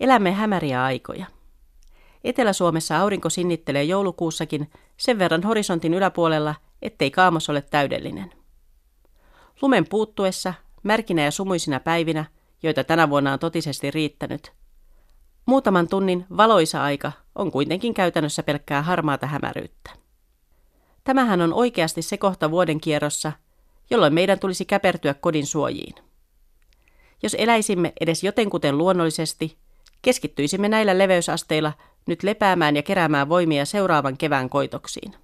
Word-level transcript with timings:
Elämme 0.00 0.32
hämäriä 0.32 0.84
aikoja. 0.84 1.26
Etelä-Suomessa 2.24 2.98
aurinko 2.98 3.30
sinnittelee 3.30 3.84
joulukuussakin 3.84 4.70
sen 4.96 5.18
verran 5.18 5.42
horisontin 5.42 5.94
yläpuolella, 5.94 6.54
ettei 6.82 7.10
kaamos 7.10 7.50
ole 7.50 7.62
täydellinen. 7.62 8.32
Lumen 9.62 9.88
puuttuessa, 9.88 10.54
märkinä 10.82 11.24
ja 11.24 11.30
sumuisina 11.30 11.80
päivinä, 11.80 12.24
joita 12.62 12.84
tänä 12.84 13.10
vuonna 13.10 13.32
on 13.32 13.38
totisesti 13.38 13.90
riittänyt, 13.90 14.52
muutaman 15.46 15.88
tunnin 15.88 16.26
valoisa 16.36 16.82
aika 16.82 17.12
on 17.34 17.50
kuitenkin 17.50 17.94
käytännössä 17.94 18.42
pelkkää 18.42 18.82
harmaata 18.82 19.26
hämäryyttä. 19.26 19.90
Tämähän 21.04 21.40
on 21.40 21.54
oikeasti 21.54 22.02
se 22.02 22.16
kohta 22.16 22.50
vuoden 22.50 22.80
kierrossa, 22.80 23.32
jolloin 23.90 24.14
meidän 24.14 24.38
tulisi 24.38 24.64
käpertyä 24.64 25.14
kodin 25.14 25.46
suojiin. 25.46 25.94
Jos 27.22 27.36
eläisimme 27.38 27.92
edes 28.00 28.24
jotenkuten 28.24 28.78
luonnollisesti, 28.78 29.58
keskittyisimme 30.06 30.68
näillä 30.68 30.98
leveysasteilla 30.98 31.72
nyt 32.06 32.22
lepäämään 32.22 32.76
ja 32.76 32.82
keräämään 32.82 33.28
voimia 33.28 33.64
seuraavan 33.64 34.16
kevään 34.16 34.48
koitoksiin. 34.48 35.14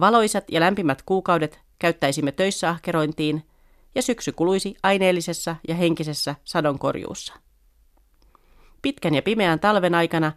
Valoisat 0.00 0.44
ja 0.50 0.60
lämpimät 0.60 1.02
kuukaudet 1.02 1.60
käyttäisimme 1.78 2.32
töissä 2.32 2.68
ahkerointiin 2.70 3.42
ja 3.94 4.02
syksy 4.02 4.32
kuluisi 4.32 4.74
aineellisessa 4.82 5.56
ja 5.68 5.74
henkisessä 5.74 6.34
sadonkorjuussa. 6.44 7.34
Pitkän 8.82 9.14
ja 9.14 9.22
pimeän 9.22 9.60
talven 9.60 9.94
aikana 9.94 10.32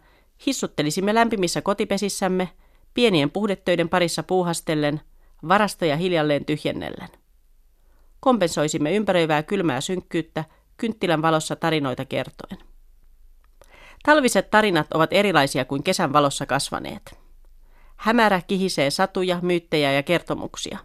hissuttelisimme 0.46 1.14
lämpimissä 1.14 1.62
kotipesissämme, 1.62 2.48
pienien 2.94 3.30
puhdetöiden 3.30 3.88
parissa 3.88 4.22
puuhastellen, 4.22 5.00
varastoja 5.48 5.96
hiljalleen 5.96 6.44
tyhjennellen. 6.44 7.08
Kompensoisimme 8.20 8.96
ympäröivää 8.96 9.42
kylmää 9.42 9.80
synkkyyttä 9.80 10.44
kynttilän 10.76 11.22
valossa 11.22 11.56
tarinoita 11.56 12.04
kertoen. 12.04 12.67
Talviset 14.08 14.50
tarinat 14.50 14.86
ovat 14.94 15.12
erilaisia 15.12 15.64
kuin 15.64 15.82
kesän 15.82 16.12
valossa 16.12 16.46
kasvaneet. 16.46 17.18
Hämärä 17.96 18.42
kihisee 18.46 18.90
satuja, 18.90 19.38
myyttejä 19.42 19.92
ja 19.92 20.02
kertomuksia. 20.02 20.78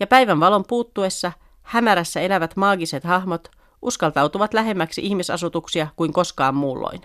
Ja 0.00 0.06
päivän 0.06 0.40
valon 0.40 0.64
puuttuessa 0.68 1.32
hämärässä 1.62 2.20
elävät 2.20 2.56
maagiset 2.56 3.04
hahmot 3.04 3.50
uskaltautuvat 3.82 4.54
lähemmäksi 4.54 5.06
ihmisasutuksia 5.06 5.86
kuin 5.96 6.12
koskaan 6.12 6.54
muulloin. 6.54 7.00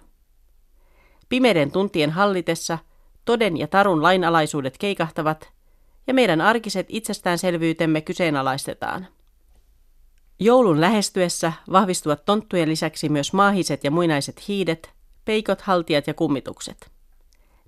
Pimeiden 1.29 1.71
tuntien 1.71 2.11
hallitessa 2.11 2.77
toden 3.25 3.57
ja 3.57 3.67
tarun 3.67 4.03
lainalaisuudet 4.03 4.77
keikahtavat 4.77 5.49
ja 6.07 6.13
meidän 6.13 6.41
arkiset 6.41 6.85
itsestäänselvyytemme 6.89 8.01
kyseenalaistetaan. 8.01 9.07
Joulun 10.39 10.81
lähestyessä 10.81 11.53
vahvistuvat 11.71 12.25
tonttujen 12.25 12.69
lisäksi 12.69 13.09
myös 13.09 13.33
maahiset 13.33 13.83
ja 13.83 13.91
muinaiset 13.91 14.47
hiidet, 14.47 14.96
peikot, 15.27 15.61
haltijat 15.61 16.07
ja 16.07 16.13
kummitukset. 16.13 16.91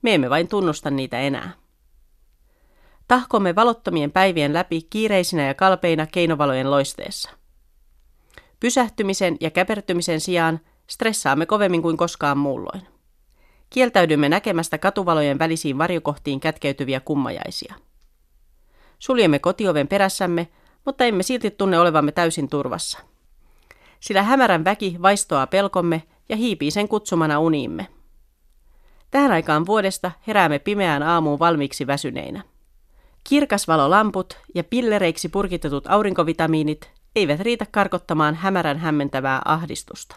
Me 0.01 0.13
emme 0.13 0.29
vain 0.29 0.47
tunnusta 0.47 0.89
niitä 0.89 1.19
enää. 1.19 1.51
Tahkomme 3.07 3.55
valottomien 3.55 4.11
päivien 4.11 4.53
läpi 4.53 4.81
kiireisinä 4.89 5.47
ja 5.47 5.53
kalpeina 5.53 6.05
keinovalojen 6.05 6.71
loisteessa. 6.71 7.29
Pysähtymisen 8.59 9.37
ja 9.41 9.49
käpertymisen 9.49 10.19
sijaan 10.19 10.59
stressaamme 10.87 11.45
kovemmin 11.45 11.81
kuin 11.81 11.97
koskaan 11.97 12.37
muulloin. 12.37 12.81
Kieltäydymme 13.69 14.29
näkemästä 14.29 14.77
katuvalojen 14.77 15.39
välisiin 15.39 15.77
varjokohtiin 15.77 16.39
kätkeytyviä 16.39 16.99
kummajaisia. 16.99 17.75
Suljemme 18.99 19.39
kotioven 19.39 19.87
perässämme, 19.87 20.47
mutta 20.85 21.05
emme 21.05 21.23
silti 21.23 21.51
tunne 21.51 21.79
olevamme 21.79 22.11
täysin 22.11 22.49
turvassa. 22.49 22.99
Sillä 23.99 24.23
hämärän 24.23 24.65
väki 24.65 24.97
vaistoaa 25.01 25.47
pelkomme 25.47 26.03
ja 26.29 26.35
hiipii 26.35 26.71
sen 26.71 26.87
kutsumana 26.87 27.39
uniimme. 27.39 27.87
Tähän 29.11 29.31
aikaan 29.31 29.65
vuodesta 29.65 30.11
heräämme 30.27 30.59
pimeään 30.59 31.03
aamuun 31.03 31.39
valmiiksi 31.39 31.87
väsyneinä. 31.87 32.43
Kirkasvalolamput 33.29 34.37
ja 34.55 34.63
pillereiksi 34.63 35.29
purkitetut 35.29 35.87
aurinkovitamiinit 35.87 36.91
eivät 37.15 37.39
riitä 37.39 37.65
karkottamaan 37.71 38.35
hämärän 38.35 38.77
hämmentävää 38.77 39.41
ahdistusta. 39.45 40.15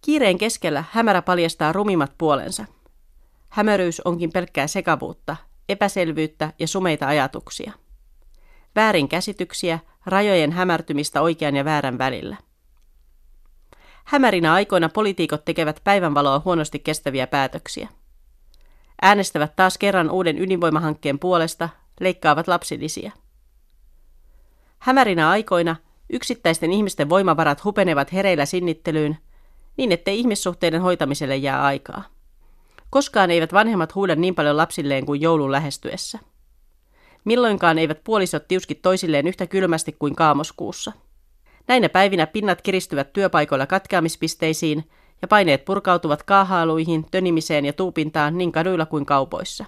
Kiireen 0.00 0.38
keskellä 0.38 0.84
hämärä 0.90 1.22
paljastaa 1.22 1.72
rumimmat 1.72 2.12
puolensa. 2.18 2.64
Hämäryys 3.48 4.00
onkin 4.00 4.32
pelkkää 4.32 4.66
sekavuutta, 4.66 5.36
epäselvyyttä 5.68 6.52
ja 6.58 6.68
sumeita 6.68 7.06
ajatuksia. 7.06 7.72
Väärin 8.76 9.08
käsityksiä, 9.08 9.78
rajojen 10.06 10.52
hämärtymistä 10.52 11.22
oikean 11.22 11.56
ja 11.56 11.64
väärän 11.64 11.98
välillä. 11.98 12.36
Hämärinä 14.04 14.52
aikoina 14.52 14.88
poliitikot 14.88 15.44
tekevät 15.44 15.80
päivänvaloa 15.84 16.42
huonosti 16.44 16.78
kestäviä 16.78 17.26
päätöksiä. 17.26 17.88
Äänestävät 19.02 19.56
taas 19.56 19.78
kerran 19.78 20.10
uuden 20.10 20.38
ydinvoimahankkeen 20.38 21.18
puolesta, 21.18 21.68
leikkaavat 22.00 22.48
lapsilisiä. 22.48 23.12
Hämärinä 24.78 25.30
aikoina 25.30 25.76
yksittäisten 26.10 26.72
ihmisten 26.72 27.08
voimavarat 27.08 27.64
hupenevat 27.64 28.12
hereillä 28.12 28.46
sinnittelyyn, 28.46 29.18
niin 29.76 29.92
ettei 29.92 30.18
ihmissuhteiden 30.18 30.82
hoitamiselle 30.82 31.36
jää 31.36 31.62
aikaa. 31.62 32.04
Koskaan 32.90 33.30
eivät 33.30 33.52
vanhemmat 33.52 33.94
huuda 33.94 34.16
niin 34.16 34.34
paljon 34.34 34.56
lapsilleen 34.56 35.06
kuin 35.06 35.20
joulun 35.20 35.52
lähestyessä. 35.52 36.18
Milloinkaan 37.24 37.78
eivät 37.78 38.04
puolisot 38.04 38.48
tiuski 38.48 38.74
toisilleen 38.74 39.26
yhtä 39.26 39.46
kylmästi 39.46 39.96
kuin 39.98 40.14
kaamoskuussa. 40.16 40.92
Näinä 41.68 41.88
päivinä 41.88 42.26
pinnat 42.26 42.62
kiristyvät 42.62 43.12
työpaikoilla 43.12 43.66
katkeamispisteisiin 43.66 44.90
ja 45.22 45.28
paineet 45.28 45.64
purkautuvat 45.64 46.22
kaahaaluihin, 46.22 47.06
tönimiseen 47.10 47.64
ja 47.64 47.72
tuupintaan 47.72 48.38
niin 48.38 48.52
kaduilla 48.52 48.86
kuin 48.86 49.06
kaupoissa. 49.06 49.64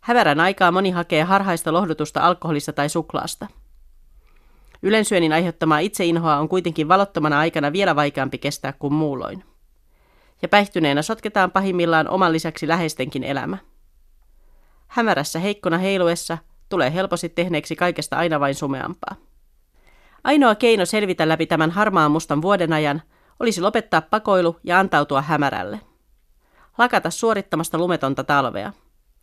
Hävärän 0.00 0.40
aikaa 0.40 0.72
moni 0.72 0.90
hakee 0.90 1.22
harhaista 1.22 1.72
lohdutusta 1.72 2.20
alkoholista 2.20 2.72
tai 2.72 2.88
suklaasta– 2.88 3.46
Ylensyönnin 4.82 5.32
aiheuttamaa 5.32 5.78
itseinhoa 5.78 6.36
on 6.36 6.48
kuitenkin 6.48 6.88
valottomana 6.88 7.38
aikana 7.38 7.72
vielä 7.72 7.96
vaikeampi 7.96 8.38
kestää 8.38 8.72
kuin 8.72 8.92
muulloin. 8.92 9.44
Ja 10.42 10.48
päihtyneenä 10.48 11.02
sotketaan 11.02 11.50
pahimmillaan 11.50 12.08
oman 12.08 12.32
lisäksi 12.32 12.68
läheistenkin 12.68 13.24
elämä. 13.24 13.58
Hämärässä 14.86 15.38
heikkona 15.38 15.78
heiluessa 15.78 16.38
tulee 16.68 16.94
helposti 16.94 17.28
tehneeksi 17.28 17.76
kaikesta 17.76 18.16
aina 18.16 18.40
vain 18.40 18.54
sumeampaa. 18.54 19.16
Ainoa 20.24 20.54
keino 20.54 20.86
selvitä 20.86 21.28
läpi 21.28 21.46
tämän 21.46 21.70
harmaan 21.70 22.10
mustan 22.10 22.42
vuoden 22.42 22.72
ajan 22.72 23.02
olisi 23.40 23.60
lopettaa 23.60 24.00
pakoilu 24.00 24.56
ja 24.64 24.78
antautua 24.78 25.22
hämärälle. 25.22 25.80
Lakata 26.78 27.10
suorittamasta 27.10 27.78
lumetonta 27.78 28.24
talvea. 28.24 28.72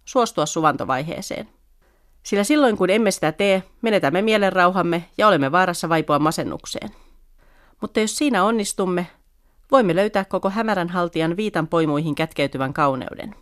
Suostua 0.06 0.46
suvantovaiheeseen. 0.46 1.50
Sillä 2.24 2.44
silloin 2.44 2.78
kun 2.78 2.90
emme 2.90 3.12
sitä 3.12 3.32
tee, 3.32 3.64
menetämme 3.82 4.22
mielenrauhamme 4.22 5.06
ja 5.18 5.28
olemme 5.28 5.52
vaarassa 5.52 5.90
vaipua 5.90 6.20
masennukseen. 6.20 6.90
Mutta 7.82 8.00
jos 8.00 8.18
siinä 8.18 8.44
onnistumme, 8.44 9.08
voimme 9.72 9.96
löytää 9.96 10.26
koko 10.26 10.50
hämärän 10.50 10.90
haltijan 10.90 11.38
viitan 11.38 11.68
poimuihin 11.68 12.16
kätkeytyvän 12.16 12.74
kauneuden. 12.74 13.36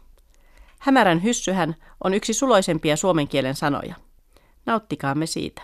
Hämärän 0.80 1.24
hyssyhän 1.24 1.76
on 2.04 2.14
yksi 2.14 2.34
suloisempia 2.34 2.98
suomen 2.98 3.28
kielen 3.28 3.56
sanoja. 3.56 3.96
Nauttikaamme 4.66 5.26
siitä. 5.26 5.62